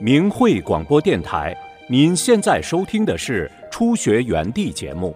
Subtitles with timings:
[0.00, 1.56] 明慧广播电台，
[1.90, 5.14] 您现在收听的是《初学园地》节目。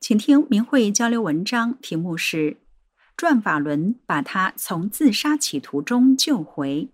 [0.00, 2.52] 请听明慧交流文章，题目是
[3.16, 6.88] 《转法轮把他从自杀企图中救回》。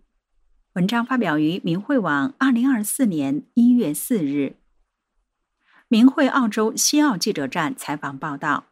[0.76, 4.56] 文章发表于明慧网，二零二四年一月四日。
[5.88, 8.66] 明慧澳洲西澳记者站采访报道，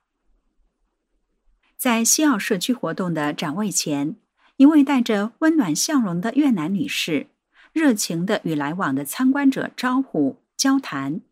[1.79, 4.17] 在西澳社区活动的展位前，
[4.59, 7.29] 一位带着温暖笑容的越南女士，
[7.73, 11.23] 热情的与来往的参观者招呼交谈。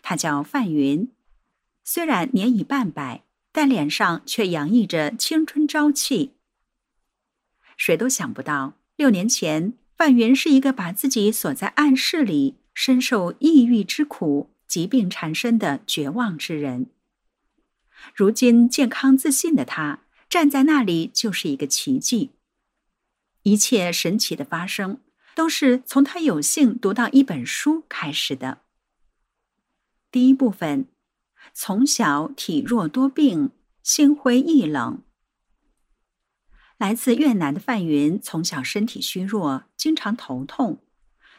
[0.00, 1.12] 她叫范云，
[1.84, 6.32] 虽然年已半百，但脸上却洋溢着青春朝气。
[7.76, 14.50] 谁都想不到，六年前，范云是一个把自己锁在暗室里，深受抑郁之苦。
[14.66, 16.86] 疾病缠身的绝望之人，
[18.12, 22.30] 如今健康自信的他站在那里就是一个奇迹。
[23.42, 25.00] 一切神奇的发生，
[25.36, 28.62] 都是从他有幸读到一本书开始的。
[30.10, 30.86] 第一部分，
[31.52, 33.50] 从小体弱多病，
[33.84, 35.02] 心灰意冷。
[36.84, 40.82] 来自越南的范云从小身体虚弱，经常头痛，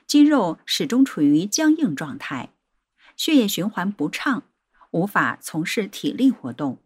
[0.08, 2.50] 肌肉始终处于僵硬状态。
[3.16, 4.42] 血液循环不畅，
[4.90, 6.80] 无法从事体力活动。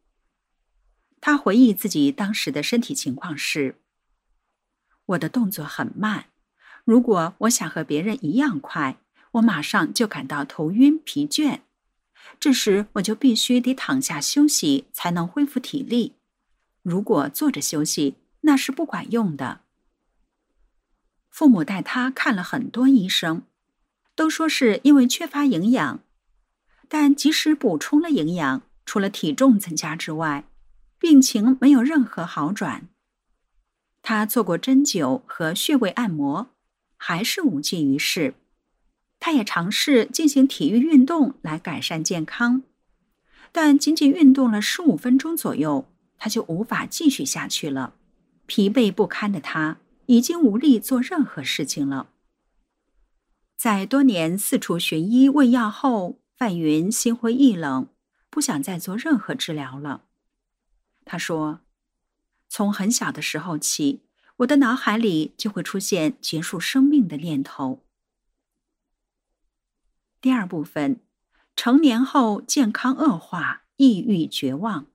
[1.22, 3.76] 他回忆自己当时的身体情况是：
[5.06, 6.26] 我的动作很慢，
[6.84, 8.98] 如果我想和别人一样快，
[9.32, 11.62] 我马上就感到头晕疲倦，
[12.42, 16.16] 这时我就必须得躺下休息才能恢复体力。
[16.84, 19.62] 如果坐着休息，那是不管用的。
[21.30, 23.44] 父母带他看了很多医生，
[24.16, 26.00] 都说是因为缺乏营养。
[26.88, 30.46] 但即使补充了营养，除了体重增加之外，
[30.98, 32.88] 病情没有任何好转。
[34.02, 36.50] 他做过针灸和穴位按摩，
[36.98, 38.34] 还是无济于事。
[39.20, 42.64] 他也尝试进行体育运动来改善健康，
[43.52, 45.86] 但仅仅运动了十五分钟左右，
[46.18, 47.94] 他就无法继续下去了。
[48.50, 49.78] 疲惫不堪的他
[50.08, 52.10] 已经无力做任何事情了。
[53.56, 56.20] 在多年四处寻医问药后。
[56.40, 57.90] 范云心灰意冷，
[58.30, 60.06] 不想再做任何治疗了。
[61.04, 61.60] 他说
[62.48, 64.04] ：“从很小的时候起，
[64.38, 67.84] 我的脑海里就会出现结束生命的念头。”
[70.22, 71.02] 第二部分，
[71.58, 74.88] 成年后健康恶化，抑郁绝望。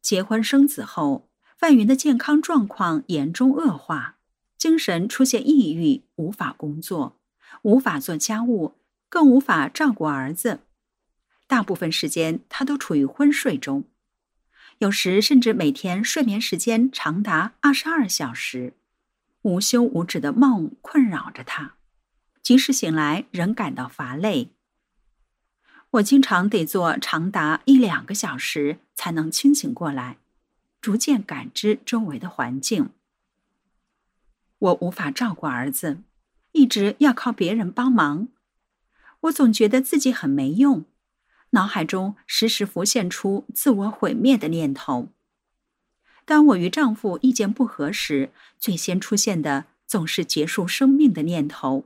[0.00, 1.28] 结婚生子后，
[1.62, 4.16] 范云的健康状况严重恶化，
[4.58, 7.20] 精神出现抑郁，无法工作，
[7.62, 8.74] 无法做家务。
[9.08, 10.62] 更无法照顾儿子，
[11.46, 13.84] 大部分时间他都处于昏睡中，
[14.78, 18.72] 有时甚至每天睡眠时间长达二十二小时，
[19.42, 21.74] 无休无止的梦困扰着他，
[22.42, 24.48] 即使醒来仍感到乏累。
[25.90, 30.16] 我经常得做长达一两个小时才能清醒过来，
[30.82, 32.90] 逐渐感知周围的环境。
[34.58, 36.02] 我无法照顾儿子，
[36.50, 38.28] 一直要靠别人帮忙。
[39.20, 40.84] 我总觉得自己很没用，
[41.50, 45.08] 脑海中时时浮现出自我毁灭的念头。
[46.24, 51.84] 当我与丈夫意见不合时，最先出现的总是结束生命的念头。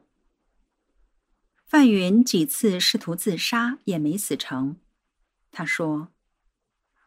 [1.66, 4.76] 范云几次试图自杀也没死成。
[5.50, 6.08] 他说：“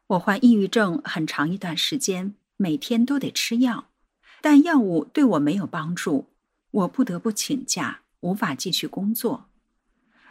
[0.09, 3.89] 我患抑郁症很长一段时间，每天都得吃药，
[4.41, 6.29] 但药物对我没有帮助，
[6.71, 9.49] 我不得不请假，无法继续工作。”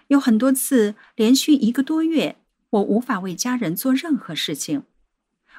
[0.08, 2.38] 有很多次，连续一个多月，
[2.70, 4.82] 我无法为家人做任何事情，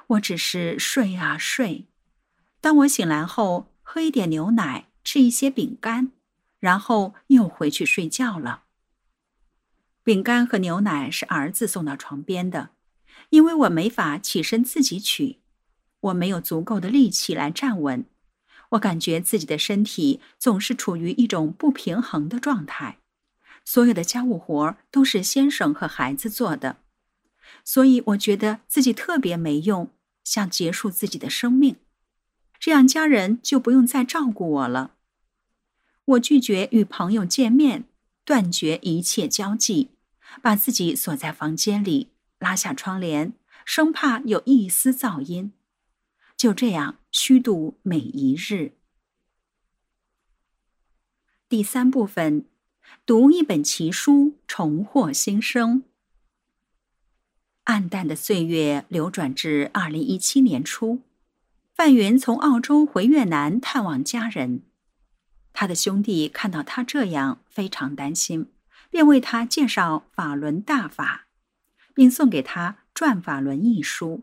[0.08, 1.86] 我只是睡啊睡。
[2.60, 6.12] 当我醒来后，喝一点牛奶，吃一些饼干，
[6.60, 8.64] 然后又回去睡觉了。
[10.04, 12.72] 饼干和牛奶是儿子送到床边的，
[13.30, 15.40] 因为我没法起身自己取，
[16.00, 18.06] 我没有足够的力气来站稳，
[18.70, 23.00] 我感觉自己的身体总是处于一种不平衡的状态。
[23.66, 26.78] 所有的家务活都是先生和孩子做的，
[27.64, 29.92] 所以我觉得自己特别没用，
[30.24, 31.76] 想结束自己的生命，
[32.60, 34.96] 这样家人就不用再照顾我了。
[36.06, 37.84] 我拒绝与朋友见面，
[38.26, 39.92] 断绝一切交际，
[40.42, 43.34] 把自己锁在房间里，拉下窗帘，
[43.64, 45.54] 生怕有一丝噪音。
[46.36, 48.74] 就这样虚度每一日。
[51.48, 52.46] 第三部分。
[53.06, 55.84] 读一本奇书，重获新生。
[57.66, 61.02] 暗淡的岁月流转至二零一七年初，
[61.76, 64.64] 范云从澳洲回越南探望家人。
[65.54, 68.52] 他的兄弟看到他这样，非常担心，
[68.90, 71.28] 便为他介绍法轮大法，
[72.00, 74.22] 并送给他《转法轮》一书。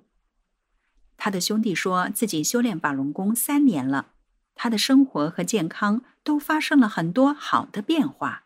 [1.18, 4.12] 他的兄弟说自己修炼法轮功三年了，
[4.54, 8.44] 他的生活和健康都发生了很多好的变化。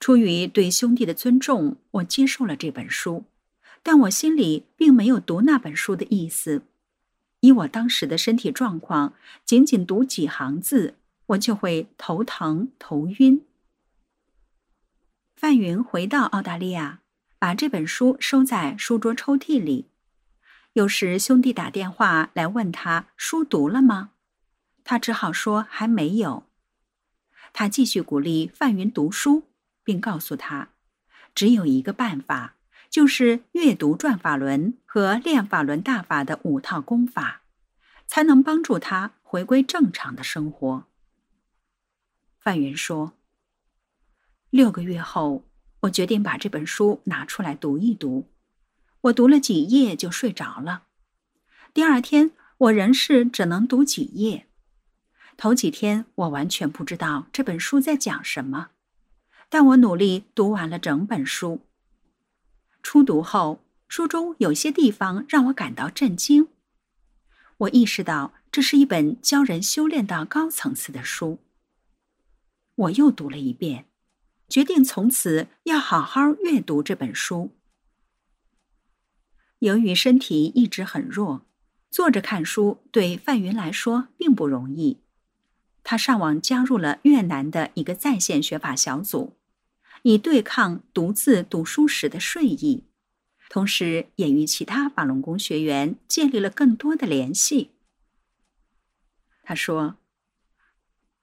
[0.00, 3.26] 出于对兄弟的尊重，我接受了这本书，
[3.84, 6.62] 但我心里并没有读那本书的意思。
[7.38, 9.14] 以我当时的身体状况，
[9.44, 10.96] 仅仅读几行字，
[11.26, 13.44] 我就会头疼、头晕。
[15.36, 16.98] 范云回到澳大利亚，
[17.38, 19.90] 把这本书收在书桌抽屉里。
[20.72, 24.10] 有时兄弟打电话来问他书读了吗，
[24.84, 26.44] 他只好说还没有。
[27.52, 29.44] 他继续鼓励范云读书。
[29.88, 30.68] 并告诉他，
[31.34, 32.56] 只有一个办法，
[32.90, 37.40] 就是阅读《转法轮》和练法轮大法的五套功法，
[38.06, 40.84] 才能帮助他回归正常的生活。
[42.38, 43.14] 范云说
[44.50, 45.47] ：“六个月后，
[45.80, 48.28] 我决定把这本书拿出来读一读。
[49.02, 50.84] 我读了几页就睡着了。
[51.72, 54.46] 第二天，我仍是只能读几页。
[55.36, 58.70] 头几天，我完全不知道这本书在讲什么。”
[59.50, 61.62] 但我努力读完了整本书。
[62.82, 66.48] 初读后，书中有些地方让我感到震惊。
[67.56, 71.38] 我意识到这是一本教人修炼到高层次的书。
[72.74, 73.86] 我又读了一遍，
[74.48, 77.50] 决定从此要好好阅读这本书。
[79.58, 81.46] 由于身体一直很弱，
[81.90, 84.98] 坐着看书对范云来说并不容易。
[85.82, 89.34] 他上网加入了越南的一个在线学法小组。
[90.02, 92.84] 以对抗独自读书时的睡意，
[93.50, 97.72] 同时也与其他法轮功学员建立了更多的联系。
[99.42, 99.96] 他说：“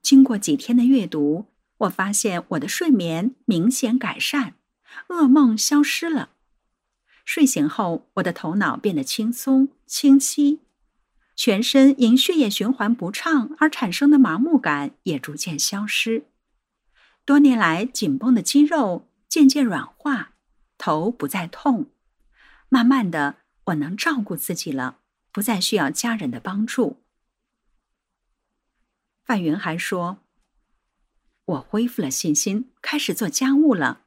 [0.03, 1.45] 经过几天的阅读，
[1.79, 4.55] 我发现我的睡眠明显改善，
[5.09, 6.29] 噩梦消失了。
[7.25, 10.61] 睡醒后，我的头脑变得轻松清晰，
[11.35, 16.25] 全身因血液循环不畅而产生的麻木感也逐渐消失。”
[17.25, 20.33] 多年来紧绷的肌肉渐渐软化，
[20.77, 21.91] 头不再痛。
[22.69, 24.99] 慢慢的，我能照顾自己了，
[25.31, 27.01] 不再需要家人的帮助。
[29.23, 30.19] 范云还说
[31.45, 34.01] ：“我恢复了信心，开始做家务了，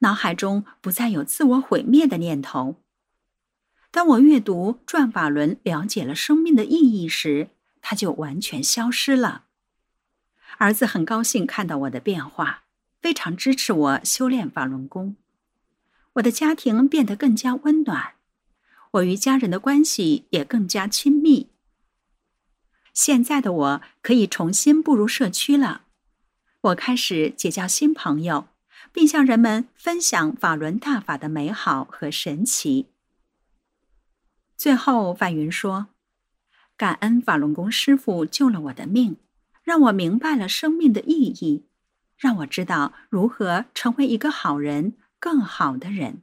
[0.00, 2.82] 脑海中不再有自我毁灭的念头。
[3.92, 9.44] 当我阅读《转法轮》，了解了生命的意义时，它就完全消失了。”
[10.58, 12.64] 儿子很高兴看到我的变化，
[13.00, 15.16] 非常支持我修炼法轮功。
[16.14, 18.14] 我的家庭变得更加温暖，
[18.92, 21.50] 我与家人的关系也更加亲密。
[22.92, 25.82] 现在的我可以重新步入社区了，
[26.66, 28.48] 我开始结交新朋友，
[28.92, 32.86] 并向人们分享法轮大法的美好和神奇。
[34.56, 35.88] 最后，范云说
[36.76, 39.18] ：“感恩法轮功师傅救了我的命。”
[39.62, 41.66] 让我明白了生命的意义，
[42.16, 46.22] 让我知道如何成为一个好人、更好的人。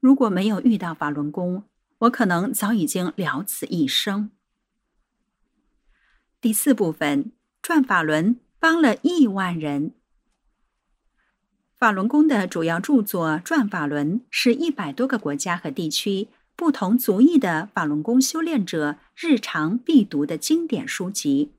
[0.00, 1.64] 如果没有遇到法轮功，
[1.98, 4.30] 我可能早已经了此一生。
[6.40, 9.92] 第四部分，转法轮帮了亿万人。
[11.76, 21.52] 法轮功的主要著作《转法轮》是一百多个国家和地区不同族裔的法轮功修炼者日常必读的经典书籍。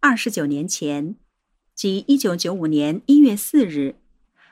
[0.00, 1.14] 二十九年前，
[1.74, 3.94] 即一九九五年一月四日，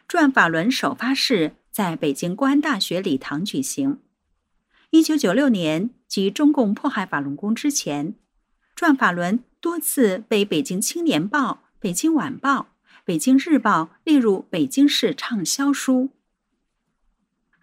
[0.07, 3.99] 转法轮首发式在北京公安大学礼堂举行。
[4.91, 8.15] 一九九六年，即中共迫害法轮功之前，
[8.77, 11.51] 转法轮多次被《北京青年报》
[11.81, 12.61] 《北京晚报》
[13.05, 16.11] 《北京日报》列入北京市畅销书。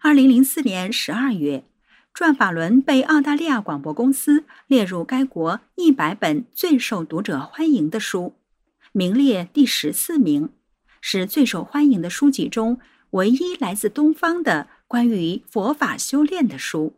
[0.00, 1.64] 二零零四年十二月。
[2.12, 8.36] 转法轮被澳大利亚广播公司列入该国一百本最受读者欢迎的书，
[8.92, 10.48] 名列第十四名，
[11.02, 16.94] 是最受欢迎的书籍中唯一来自东方的关于佛法修炼的书。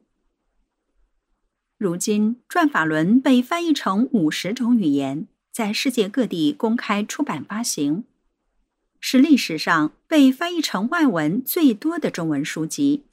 [1.78, 8.02] 如今，转法轮被翻译成五十种语言，在世界各地公开出版发行，
[8.98, 13.04] 是历史上被翻译成外文最多的中文书籍。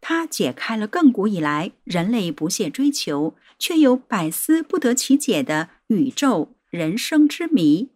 [0.00, 7.88] 它解开了亘古以来人类不懈追求却又百思不得其解的宇宙人生之谜，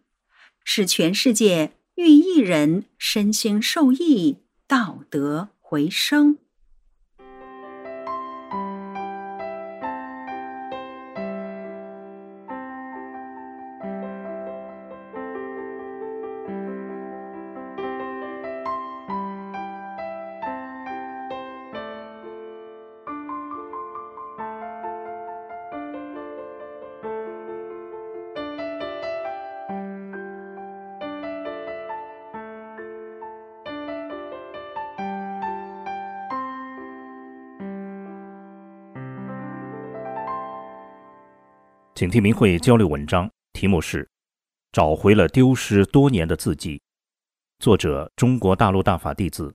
[0.65, 6.39] 使全世界遇一人身心受益，道德回升。
[42.01, 44.03] 请听明慧交流文章，题目是
[44.71, 46.77] 《找回了丢失多年的字迹》，
[47.59, 49.53] 作者中国大陆大法弟子。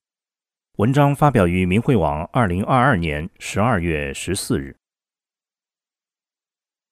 [0.77, 4.77] 文章发表于明慧网，二零二二年十二月十四日。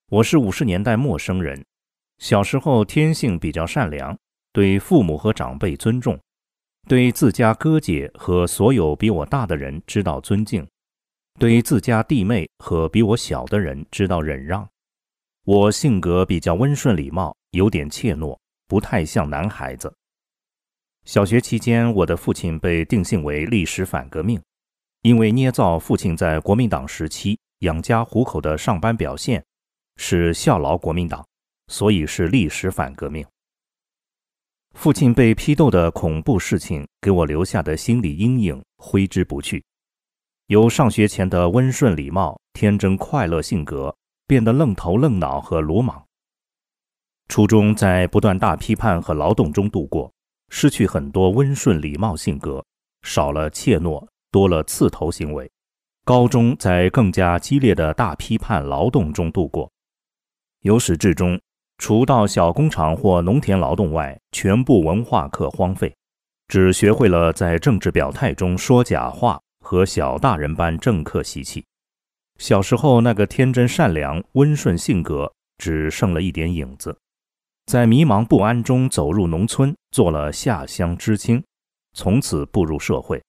[0.08, 1.64] 我是五十年代陌生人，
[2.18, 4.18] 小时候天性比较善良，
[4.52, 6.18] 对父母和长辈尊重，
[6.88, 10.66] 对自家哥姐和所有比我大的人知道尊敬，
[11.38, 14.68] 对自家弟妹和比我小的人知道忍让。
[15.46, 18.34] 我性格比较温顺礼貌，有点怯懦，
[18.66, 19.94] 不太像男孩子。
[21.04, 24.40] 小学期间，我的父亲被定性为历史反革命，
[25.02, 29.44] 因为捏造父亲在国民党时期养家糊口的上班表现
[29.96, 31.22] 是效劳国民党，
[31.66, 33.22] 所以是历史反革命。
[34.72, 39.62] 父亲被批斗的恐怖事情给我留下的心理阴影挥之不去。
[40.46, 43.94] 由上学前的温顺礼貌、天真快乐性格。
[44.26, 46.04] 变得愣头愣脑和鲁莽。
[47.28, 50.12] 初中在不断大批判和劳动中度过，
[50.50, 52.64] 失去很多温顺礼貌性格，
[53.02, 55.50] 少了怯懦，多了刺头行为。
[56.04, 59.72] 高中在更加激烈的大批判劳动中度过，
[60.60, 61.40] 由始至终，
[61.78, 65.94] 除到小工厂或农田劳动外，全部文化课荒废，
[66.46, 71.64] 只学会了在政治表态中说假话和小大人般政客习气。
[72.38, 76.98] 小时候那个天真善良、温顺性格只剩了一点影子，
[77.66, 81.42] 在迷茫不安中走入农村，做了下乡知青，
[81.94, 83.22] 从此步入社会。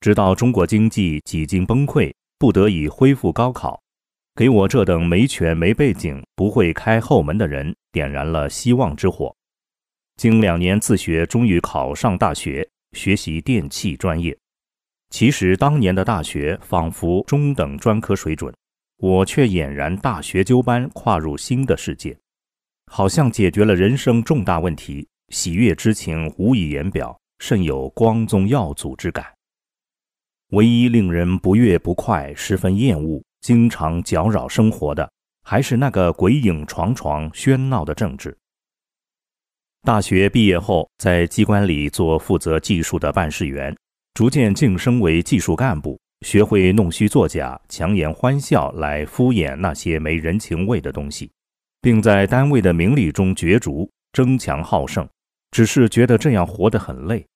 [0.00, 3.80] 直到中国经济几经崩溃，不得已恢复高考，
[4.34, 9.34] 给我这等没权没背景、不会开后门的人点燃了希望之火。
[10.16, 14.36] 经两年自学，终于考上大学，学习电气专业。
[15.10, 18.54] 其实当年的大学仿佛中等专科水准，
[18.98, 22.16] 我却俨然大学究班，跨入新的世界，
[22.90, 29.24] 好像解决了人生重大问题，喜悦之情无以言表，甚有光宗耀祖之感。
[30.50, 35.10] 唯一令人不悦不快、十分厌恶、经常搅扰生活的，
[35.42, 38.36] 还是那个鬼影幢幢、喧闹的政治。
[39.82, 43.74] 大学毕业后，在机关里做负责技术的办事员。
[44.16, 51.30] 逐渐晋升为技术干部，学会弄虚作假、强颜欢笑来敷衍那些没人情味的东西，
[51.82, 55.06] 并在单位的名利中角逐、争强好胜。
[55.50, 57.26] 只是觉得这样活得很累。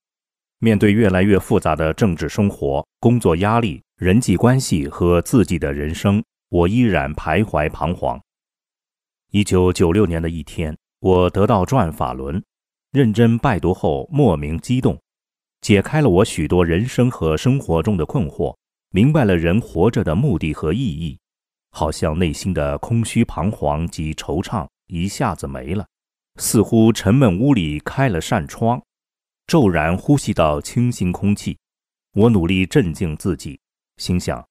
[0.59, 8.19] 面对越来越复杂的政治生活、工作压力、人际关系和自己的人生，我依然徘徊彷徨。
[9.33, 12.43] 一九九六年的一天，我得到转法轮，
[12.91, 14.99] 认真拜读后，莫名激动。
[15.61, 18.57] 解开了我许多人生和生活中的困惑，
[18.91, 21.19] 明白了人活着的目的和意义，
[21.71, 25.87] 好像内心的空虚、彷徨及惆怅一下子没了，
[26.37, 28.83] 似乎沉闷屋里开了扇窗，
[29.47, 31.57] 骤然呼吸到清新空气。
[32.15, 33.61] 我努力镇静自己，
[33.99, 34.45] 心想：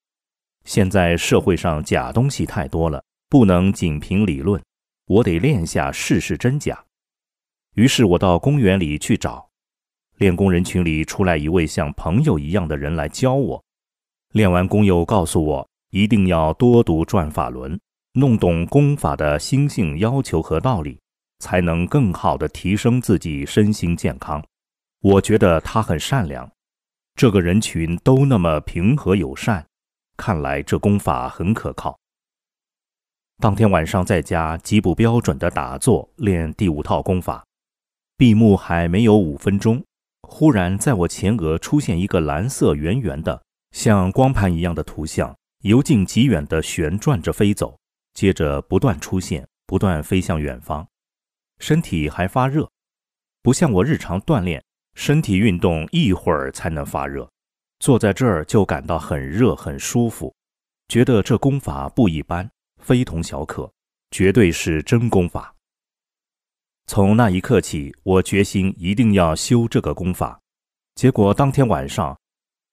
[0.63, 4.61] 现在社会上假东西太多了，不能仅凭理论，
[5.07, 6.85] 我得练下试试真假。
[7.73, 9.48] 于是我到公园里去找。
[10.19, 13.63] 练功人群里出来一位像朋友一样的人来教我。
[14.33, 17.73] 练完功又告诉我，一定要多读《转法轮》，
[18.13, 20.99] 弄懂功法的心性要求和道理，
[21.39, 24.43] 才能更好的提升自己身心健康。
[24.99, 26.51] 我觉得他很善良，
[27.15, 29.65] 这个人群都那么平和友善，
[30.17, 31.97] 看来这功法很可靠。
[33.37, 37.45] 当天晚上在家极不标准的打坐练第五套功法，
[38.17, 39.81] 闭目还没有五分钟。
[40.21, 47.77] 忽然，在我前额出现一个蓝色圆圆的、像光盘一样的图像，由近及远地旋转着飞走，
[48.13, 50.87] 接着不断出现，不断飞向远方。
[51.59, 52.69] 身体还发热，
[53.41, 54.63] 不像我日常锻炼，
[54.95, 57.29] 身体运动一会儿才能发热。
[57.79, 60.33] 坐在这儿就感到很热、很舒服，
[60.87, 62.49] 觉得这功法不一般，
[62.81, 63.71] 非同小可，
[64.11, 65.53] 绝对是真功法。
[66.89, 70.41] 从那一刻起，我决心一定要修这个功法。
[70.95, 72.19] 结果当天晚上，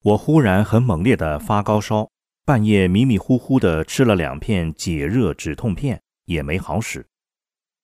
[0.04, 2.08] 我忽然很猛烈的发高烧，
[2.42, 7.06] 半夜迷迷糊糊的吃了两片解热止痛片，也没好使。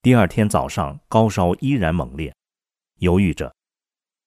[0.01, 2.35] 第二天早上，高烧依然猛烈，
[3.01, 3.55] 犹豫着，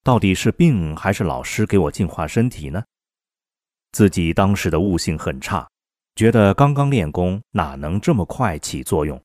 [0.03, 2.83] 到底是病还是老师给我净化身体呢？
[3.93, 5.67] 自己当时的悟性很差，
[6.15, 9.19] 觉得刚刚练功哪能这么快起作用？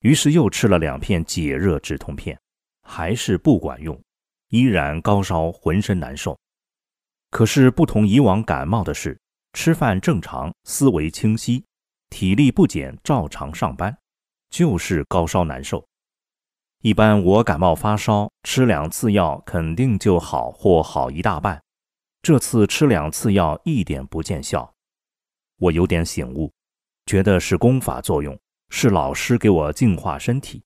[0.00, 2.38] 于是又吃了两片解热止痛片，
[2.82, 4.00] 还是不管用，
[4.48, 6.38] 依然高烧，浑身难受。
[7.30, 9.20] 可是不同以往感冒的是，
[9.52, 11.64] 吃饭正常，思维清晰，
[12.10, 13.96] 体力不减，照常上班，
[14.50, 15.84] 就是高烧难受。
[16.80, 21.60] 一般我感冒发烧，吃两次药肯定就好或好一大半，
[22.22, 24.72] 这次吃两次药一点不见效，
[25.58, 26.52] 我有点醒悟，
[27.04, 28.38] 觉得是功法作用。
[28.70, 30.62] 是老师给我净化身体，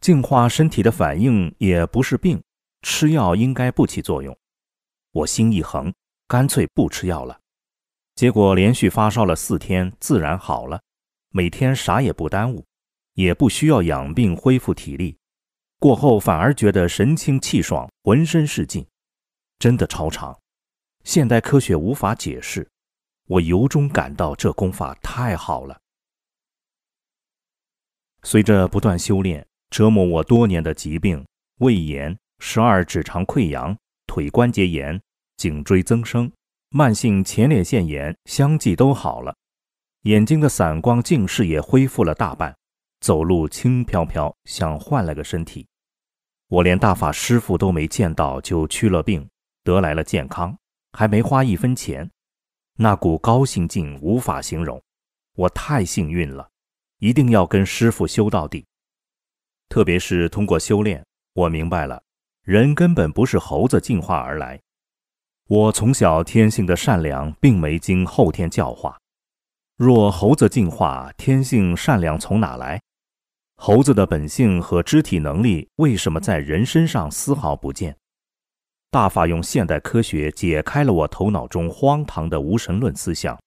[0.00, 2.42] 净化身体的反应也不是病，
[2.82, 4.36] 吃药应该不起作用。
[5.12, 5.92] 我心一横，
[6.26, 7.38] 干脆不吃药了。
[8.14, 10.80] 结果连续发烧了四天，自然好了。
[11.30, 12.64] 每天啥也不耽误，
[13.14, 15.16] 也不需要养病恢复体力。
[15.80, 18.86] 过后反而觉得神清气爽，浑身是劲，
[19.58, 20.38] 真的超常。
[21.02, 22.66] 现代科学无法解释，
[23.26, 25.78] 我由衷感到这功法太好了。
[28.24, 31.22] 随着不断修炼，折磨我多年的疾病——
[31.60, 33.76] 胃炎、十二指肠溃疡、
[34.06, 34.98] 腿关节炎、
[35.36, 36.32] 颈椎增生、
[36.70, 39.36] 慢性前列腺炎相继都好了，
[40.04, 42.56] 眼睛的散光、近视也恢复了大半，
[43.00, 45.66] 走路轻飘飘，像换了个身体。
[46.48, 49.28] 我连大法师傅都没见到就去了病，
[49.62, 50.56] 得来了健康，
[50.92, 52.10] 还没花一分钱，
[52.78, 54.82] 那股高兴劲无法形容，
[55.36, 56.48] 我太幸运了。
[56.98, 58.64] 一定要跟师傅修到底，
[59.68, 62.02] 特别是通过修炼，我明白了，
[62.42, 64.60] 人根本不是猴子进化而来。
[65.48, 68.98] 我从小天性的善良，并没经后天教化。
[69.76, 72.80] 若猴子进化，天性善良从哪来？
[73.56, 77.96] 猴子的本性和肢体能力为什么在人身上丝毫不见？
[78.90, 83.38] 大法用现代科学解开了我头脑中荒唐的无神论思想。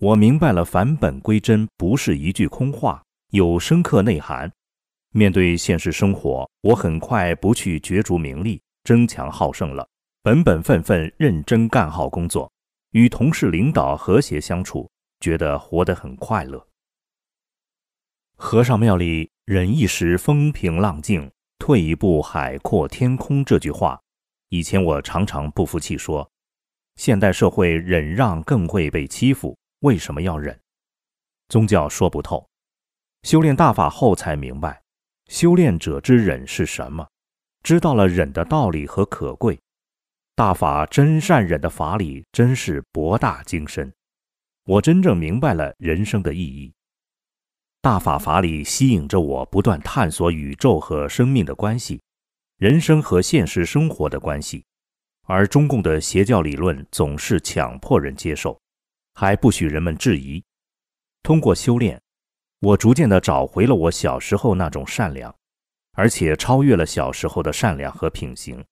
[0.00, 4.50] 我明白了，返本归真不是一句空话，有深刻内涵。
[5.14, 9.86] 面对现实生活，我很快不去角逐名利、争强好胜了，
[10.22, 12.50] 本本分分、认真干好工作，
[12.92, 16.66] 与同事、领导和谐相处，觉得活得很快乐。
[18.36, 24.00] 和尚庙里“忍一时风平浪静，退一步海阔天空”这句话，
[24.48, 26.28] 以前我常常不服气，说
[26.96, 29.56] 现代社会忍让更会被欺负。
[29.82, 30.56] 为什么要忍？
[31.48, 32.48] 宗教说不透，
[33.24, 34.80] 修炼大法后才明白，
[35.26, 37.04] 修炼者之忍是什么，
[37.64, 39.58] 知道了忍的道理和可贵。
[40.36, 43.92] 大法真善忍的法理真是博大精深，
[44.66, 46.72] 我真正明白了人生的意义。
[47.80, 52.00] 大法法理吸引着我，不断探索宇宙和生命的关系，
[52.56, 54.64] 人生和现实生活的关系，
[55.26, 58.61] 而中共的邪教理论总是强迫人接受。
[59.14, 60.42] 还不许人们质疑。
[61.22, 62.00] 通过修炼，
[62.60, 65.34] 我逐渐地找回了我小时候那种善良，
[65.92, 68.64] 而且超越了小时候的善良和品行，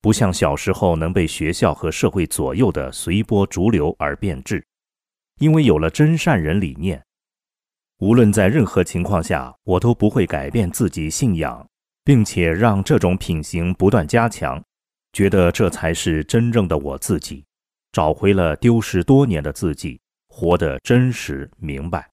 [0.00, 4.64] 不像小时候能被学校和社会左右的随波逐流而变质。
[5.38, 7.02] 因为有了真善人理念，
[7.98, 11.66] 无论在任何情况下，我都不会改变自己信仰，
[12.04, 14.62] 并且让这种品行不断加强，
[15.14, 17.42] 觉得这才是真正的我自己。
[17.92, 22.08] 找回了丢失多年的自己，活得真实明白。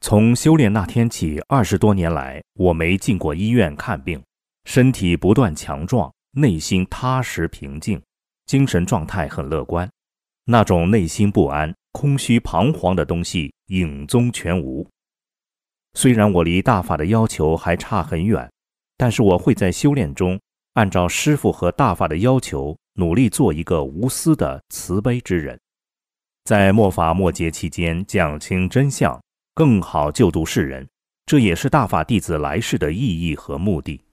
[0.00, 4.22] 从修炼那天起，二十多年来，我没进过医院看病，
[4.64, 8.00] 身体不断强壮，内心踏实平静，
[8.46, 9.90] 精神状态很乐观。
[10.44, 14.88] 那种内心不安、空虚、彷徨的东西影踪全无。
[15.94, 18.48] 虽然我离大法的要求还差很远，
[18.96, 20.40] 但是我会在修炼中
[20.74, 22.76] 按照师傅和大法的要求。
[22.98, 25.56] 努力做一个无私的慈悲之人，
[26.42, 29.16] 在末法末劫期间讲清真相，
[29.54, 30.84] 更好救度世人，
[31.24, 34.04] 这也是大法弟子来世的意义和目的。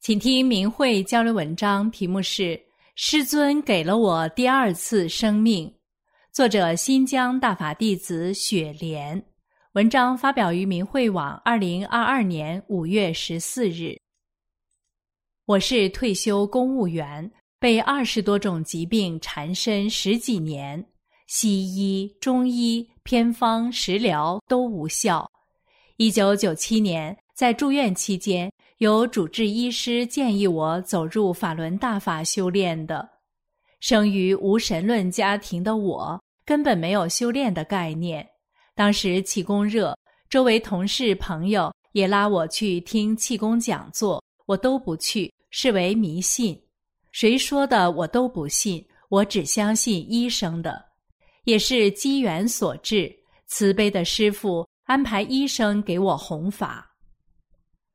[0.00, 2.42] 请听明慧交流文章，题目是
[2.94, 5.68] 《师尊给了我第二次生命》，
[6.32, 9.22] 作者新疆大法弟子雪莲。
[9.74, 13.94] 文章发表于明慧网，二零二二年五月十四日。
[15.44, 20.82] 我是退休公务员，被二十多种疾病缠身十几年，
[21.26, 25.30] 西医、中医、偏方、食疗都无效。
[25.98, 28.50] 一九九七年在住院期间。
[28.80, 33.06] 有主治医师建议我走入法轮大法修炼的，
[33.78, 38.26] 生于无神论家庭的我根本没有修炼的概念。
[38.74, 39.94] 当时气功热，
[40.30, 46.58] 周围同事朋友也拉我去听气功讲座，我都不去，视为迷信。
[47.12, 50.82] 谁说的我都不信，我只相信医生的。
[51.44, 53.14] 也是机缘所致，
[53.46, 56.89] 慈悲的师傅安排医生给我弘法。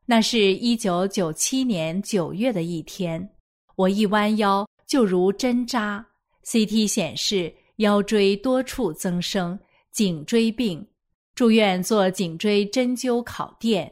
[0.08, 3.28] 那是一九九七年九月的一天，
[3.76, 6.06] 我一弯腰就如针扎
[6.46, 9.58] ，CT 显示腰椎多处增生，
[9.92, 10.88] 颈椎病，
[11.34, 13.92] 住院做颈椎针灸烤电，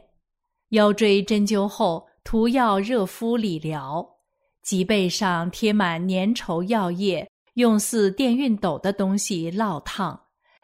[0.68, 4.08] 腰椎针灸后涂药热敷理疗，
[4.62, 10.18] 脊背上贴满粘稠药液，用似电熨斗的东西烙烫，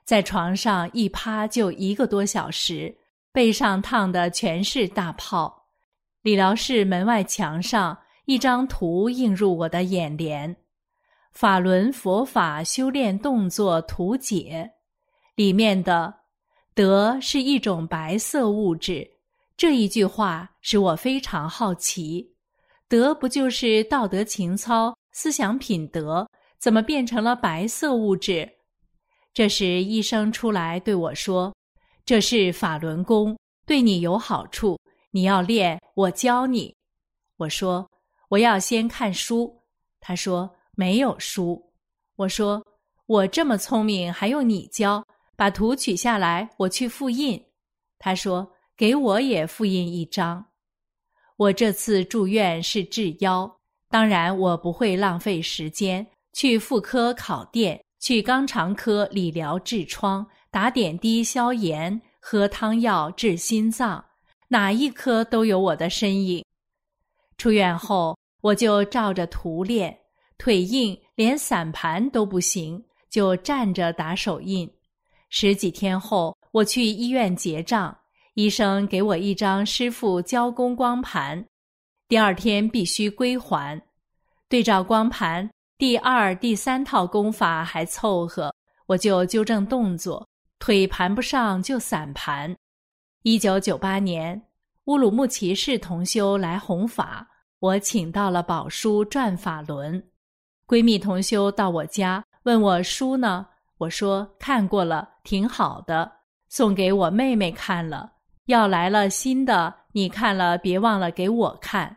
[0.05, 2.97] 在床上一趴就一个多小时。
[3.33, 5.69] 背上烫的全是大泡，
[6.23, 10.53] 理疗室门外墙上一张图映入我的眼帘，
[11.33, 14.69] 《法轮佛法修炼动作图解》
[15.37, 16.13] 里面的
[16.75, 19.09] “德”是一种白色物质，
[19.57, 22.35] 这一句话使我非常好奇
[22.89, 28.51] ，“德”不就是道德情操、思想品德，怎么变成了白色物质？
[29.33, 31.55] 这时医生出来对我说。
[32.05, 34.79] 这是法轮功，对你有好处。
[35.13, 36.75] 你要练，我教你。
[37.37, 37.89] 我说
[38.29, 39.61] 我要先看书。
[40.01, 41.73] 他说没有书。
[42.17, 42.65] 我说
[43.07, 45.05] 我这么聪明，还用你教？
[45.37, 47.43] 把图取下来，我去复印。
[47.99, 50.45] 他说给我也复印一张。
[51.37, 53.51] 我这次住院是治腰，
[53.89, 60.27] 当然我不会浪费时间去妇科烤电，去肛肠科理疗痔疮。
[60.51, 64.05] 打点滴消炎，喝汤药治心脏，
[64.49, 66.45] 哪一颗都有我的身影。
[67.39, 69.97] 出院后，我就照着图练，
[70.39, 74.69] 腿硬连散盘都不行，就站着打手印。
[75.29, 77.97] 十几天后，我去医院结账，
[78.35, 81.47] 医生给我一张师傅交工光盘，
[82.09, 83.81] 第二天必须归还。
[84.49, 88.53] 对照光盘，第二、第三套功法还凑合，
[88.87, 90.27] 我就纠正动作。
[90.61, 92.55] 腿盘不上就散盘。
[93.23, 94.41] 一九九八年，
[94.85, 97.27] 乌鲁木齐市同修来弘法，
[97.61, 100.11] 我请到了宝书转法轮。
[100.67, 103.47] 闺蜜同修到我家问我书呢，
[103.79, 106.13] 我说看过了，挺好的，
[106.51, 108.13] 送给我妹妹看了。
[108.45, 111.97] 要来了新的，你看了别忘了给我看。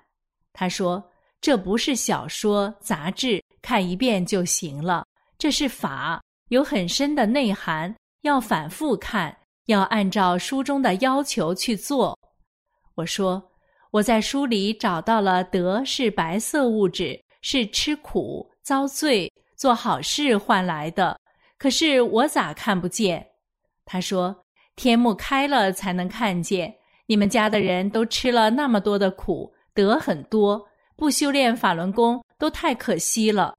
[0.54, 5.06] 她说这不是小说杂志，看一遍就行了。
[5.38, 7.94] 这是法，有很深的内涵。
[8.24, 12.18] 要反复看，要按照书中的要求去做。
[12.96, 13.52] 我说，
[13.92, 21.20] 我在书里找到了德是白色物质，是吃苦遭罪做好事换来的。
[21.58, 23.28] 可是我咋看不见？
[23.84, 24.46] 他说，
[24.78, 26.74] 天目开了才能看见。
[27.06, 33.56] 你们家的人都吃了那么多的苦，得很多，不修炼法轮功都太可惜了。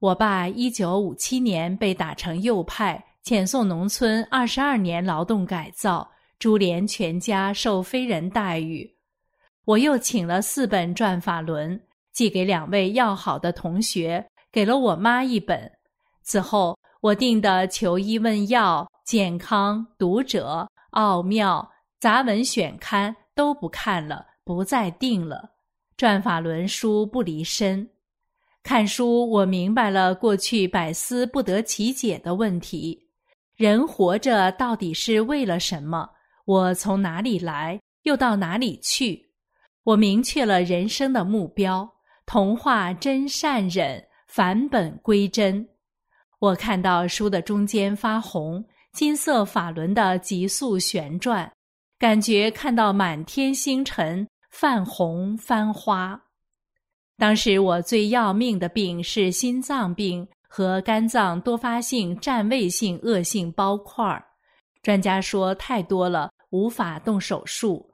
[0.00, 3.05] 我爸一九五七年被打成右派。
[3.26, 6.08] 遣送农村二十二年劳动改造，
[6.38, 8.88] 株连全家受非人待遇。
[9.64, 11.76] 我又请了四本《转法轮》，
[12.12, 15.68] 寄给两位要好的同学，给了我妈一本。
[16.22, 20.60] 此后，我订的《求医问药》《健康》《读者》
[20.90, 25.36] 《奥妙》杂文选刊都不看了，不再订了。
[25.96, 27.90] 《转法轮》书不离身，
[28.62, 33.05] 看书我明白了过去百思不得其解的问题。
[33.56, 36.10] 人活着到底是为了什么？
[36.44, 39.30] 我从哪里来，又到哪里去？
[39.82, 41.90] 我明确了人生的目标：
[42.26, 45.66] 童话真善忍，返本归真。
[46.38, 51.50] 我看到书的中间发红，金色法轮的急速旋转，
[51.98, 56.20] 感觉看到满天星辰泛红翻花。
[57.16, 60.28] 当时我最要命的病是心脏病。
[60.56, 64.24] 和肝脏多发性占位性恶性包块儿，
[64.82, 67.86] 专家说太多了，无法动手术。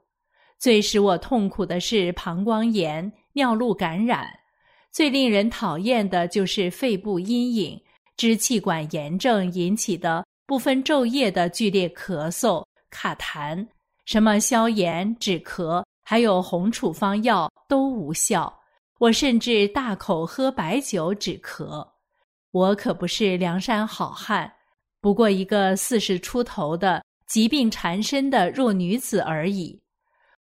[0.57, 4.25] 最使我痛苦的是膀胱炎、尿路感染，
[4.93, 7.77] 最令人讨厌的就是肺部阴影、
[8.15, 13.67] 支气管炎症引起的不分昼夜的剧烈咳嗽、卡痰。
[14.05, 18.57] 什么消炎、止咳，还有红处方药都无效。
[18.99, 21.85] 我甚至大口喝白酒止咳。
[22.53, 24.53] 我可不是梁山好汉，
[25.01, 29.81] 不过一个四十出头的疾病缠身的弱女子而已。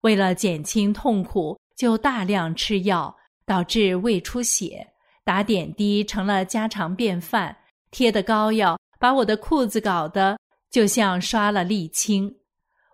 [0.01, 4.88] 为了减轻痛苦，就大量吃药，导致胃出血，
[5.23, 7.55] 打点滴成了家常便饭。
[7.90, 10.38] 贴的膏药把我的裤子搞得
[10.71, 12.35] 就像刷了沥青。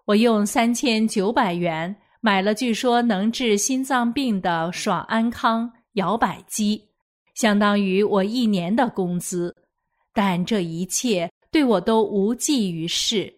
[0.06, 6.88] 我用三千九百元买了据说能治心脏病的爽安康摇摆机，
[7.34, 9.54] 相当于我一年的工资，
[10.12, 13.32] 但这一切对我都无济于事。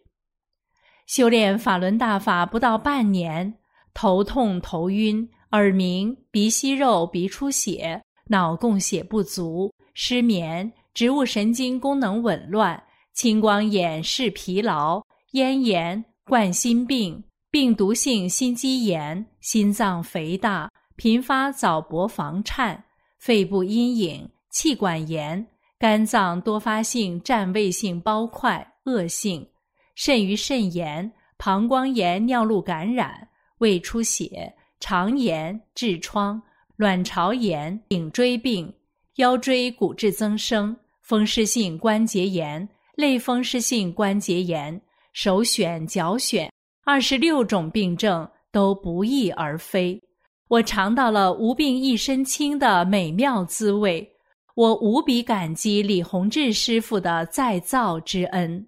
[1.06, 3.54] 修炼法轮大法不到半年，
[3.94, 12.82] 头痛、头晕、耳鸣、鼻息肉、鼻出血、脑供血不足、失眠、植物神经功能紊乱、
[13.12, 16.04] 青光眼、视疲劳、咽炎。
[16.28, 22.82] 冠心病、病毒性心肌炎、心脏肥大、频发早搏房颤、
[23.26, 25.44] 肺部阴影、气管炎、
[25.80, 29.44] 肝脏多发性占位性包块恶性、
[29.96, 36.40] 肾盂肾炎、膀胱炎、尿路感染、胃出血、肠炎、痔疮、
[36.76, 38.72] 卵巢炎、颈椎病、
[39.16, 44.80] 腰椎骨质增生、风湿性关节炎、类风湿性关节炎。
[45.12, 46.48] 手选脚选，
[46.84, 50.00] 二十六种病症都不翼而飞。
[50.48, 54.08] 我尝到了无病一身轻的美妙滋味。
[54.54, 58.66] 我无比感激李洪志师傅的再造之恩。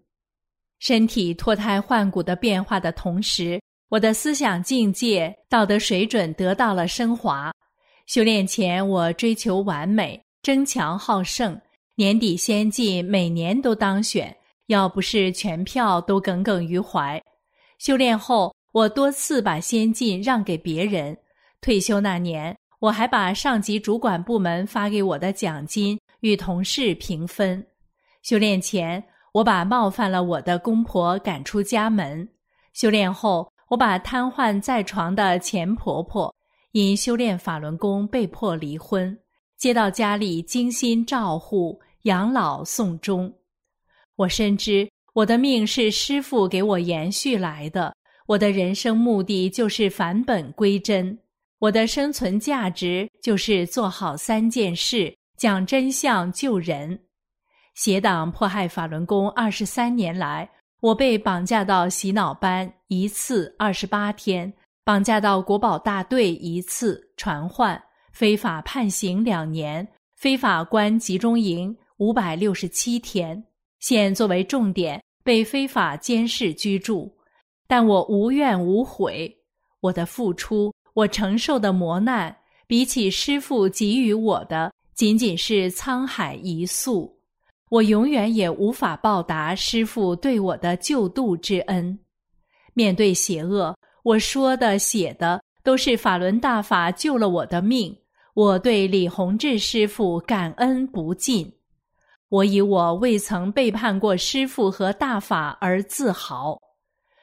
[0.81, 7.51] 身体脱胎换骨的变化的同时，我的思想境界、道德水准得到了升华。
[8.07, 11.59] 修炼前，我追求完美，争强好胜，
[11.95, 14.37] 年底先进，每年都当选。
[14.67, 17.19] 要不是全票都耿耿于怀，
[17.79, 21.17] 修炼后我多次把先进让给别人。
[21.61, 27.65] 退休那年，我还把上级主管部门发给我的奖金与同事平分。
[28.23, 32.27] 修炼前，我把冒犯了我的公婆赶出家门；
[32.75, 36.35] 修炼后，我把瘫痪在床的前婆婆
[36.73, 39.19] 因修炼法轮功被迫离婚，
[39.57, 43.33] 接到家里精心照护、养老送终。
[44.17, 47.95] 我深知我的命是师傅给我延续来的，
[48.27, 51.19] 我的人生目的就是返本归真，
[51.61, 56.97] 我的生存价值就是做好三件事：讲真相、救人。
[57.75, 60.49] 邪党迫害法轮功二十三年来，
[60.81, 64.53] 我被绑架到洗脑班一次二十八天，
[64.85, 67.81] 绑架到国保大队一次传唤，
[68.13, 73.43] 非法判刑两年，非法关集中营五百六十七天。
[73.81, 77.13] 现作为重点被非法监视居住，
[77.67, 79.35] 但我无怨无悔。
[79.81, 87.17] 我的付出，我承受的磨难，比起师父给予我的，仅仅是沧海一粟。
[87.71, 91.97] 我永远也无法报答师父对我的救度之恩。
[92.75, 97.97] 面对邪恶，我说的、写的都是法轮大法救了我的命。
[98.35, 101.49] 我对李洪志师傅感恩不尽。
[102.29, 106.61] 我以我未曾背叛过师父和大法而自豪。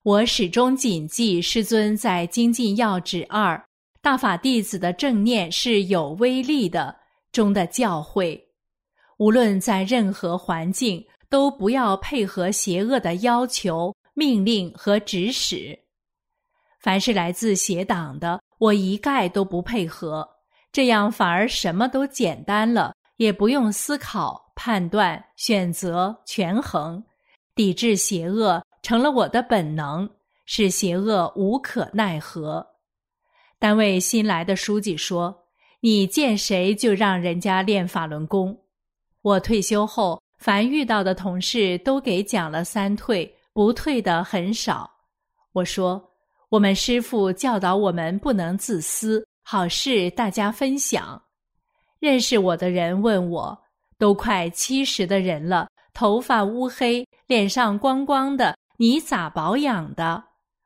[0.06, 3.60] 我始终谨记师尊在《精进要旨二：
[4.04, 6.96] 大法弟子的正念是有威力的
[7.32, 8.40] 中的教诲。
[9.18, 15.76] 无论在任何环境，都不要配合邪恶的要求、命令和指使。
[16.80, 20.30] 凡是来自邪党的，我一概都不配合，
[20.72, 24.54] 这样反而什么都简单了，也不用思考。
[24.56, 27.04] 判断、选择、权衡，
[27.56, 30.08] 抵制邪恶成了我的本能，
[30.46, 32.64] 使邪恶无可奈何。
[33.58, 35.36] 单位新来的书记说
[35.82, 38.56] ：“你见谁就让人家练法轮功。”
[39.24, 44.88] 我退休后，凡遇到的同事都给讲了三退，不退的很少。
[45.54, 46.00] 我说
[46.50, 51.20] ：“我们师傅教导我们不能自私，好事大家分享。”
[51.98, 53.60] 认识我的人问我。
[53.98, 60.24] 都快七十的人了，头发乌黑，脸上光光的，你咋保养的？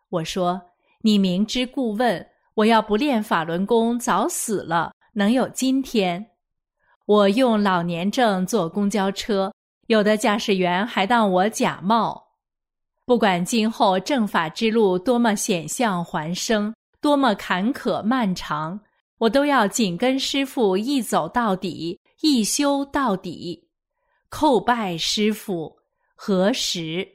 [0.10, 0.60] 我说
[1.02, 6.32] ：“你明知故问，我要不练法轮功，早死了，能有今天？
[7.06, 9.54] 我用老年证坐公交车，
[9.88, 12.30] 有的驾驶员还当我假冒。
[13.06, 18.80] 不管今后正法之路多么险象环生，多么坎坷漫长，
[19.20, 23.70] 我都要紧跟师傅一走到底，一修到底。
[24.32, 25.78] 叩拜师傅，
[26.16, 27.08] 何时？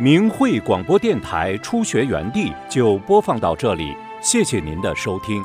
[0.00, 5.42] 明慧广播电台初学园地就播放到这里，谢谢您的收听。